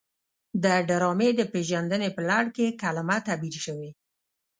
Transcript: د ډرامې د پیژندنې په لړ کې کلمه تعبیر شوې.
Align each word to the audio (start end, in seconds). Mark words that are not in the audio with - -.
د 0.63 0.65
ډرامې 0.89 1.29
د 1.39 1.41
پیژندنې 1.53 2.09
په 2.15 2.21
لړ 2.29 2.43
کې 2.55 2.77
کلمه 2.81 3.17
تعبیر 3.27 3.55
شوې. 3.65 3.89